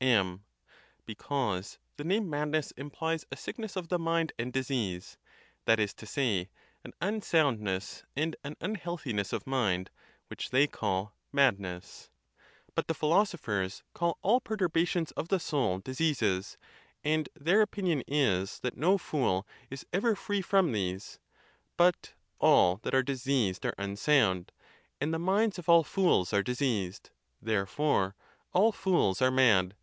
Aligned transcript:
M. 0.00 0.44
Because 1.06 1.78
the 1.96 2.04
name 2.04 2.28
madness' 2.28 2.72
implies 2.72 3.24
a 3.32 3.38
sickness 3.38 3.74
of 3.74 3.88
the 3.88 3.98
mind 3.98 4.34
and 4.38 4.52
disease; 4.52 5.16
that 5.64 5.80
is 5.80 5.94
to 5.94 6.04
say, 6.04 6.50
an 6.84 6.92
unsoundness 7.00 8.02
and 8.14 8.36
an 8.44 8.54
unhealthiness 8.60 9.32
of 9.32 9.46
mind, 9.46 9.88
which 10.28 10.50
they 10.50 10.66
call 10.66 11.14
madness. 11.32 12.10
But 12.74 12.86
the 12.86 12.92
philosophers 12.92 13.82
call 13.94 14.18
all 14.20 14.42
perturbations 14.42 15.10
of 15.12 15.28
the 15.28 15.40
soul 15.40 15.78
diseases, 15.78 16.58
and 17.02 17.30
their 17.34 17.62
opinion 17.62 18.02
is 18.06 18.60
that 18.60 18.76
no 18.76 18.98
fool 18.98 19.46
is 19.70 19.86
ever 19.90 20.14
free 20.14 20.42
from 20.42 20.72
these; 20.72 21.18
but 21.78 22.12
all 22.38 22.76
that 22.82 22.94
are 22.94 23.02
diseased 23.02 23.64
are 23.64 23.74
unsound; 23.78 24.52
and 25.00 25.14
the 25.14 25.18
minds 25.18 25.58
of 25.58 25.66
all 25.66 25.82
fools 25.82 26.34
are 26.34 26.42
diseased; 26.42 27.08
therefore 27.40 28.14
all 28.52 28.70
fools 28.70 29.22
are 29.22 29.30
mad. 29.30 29.74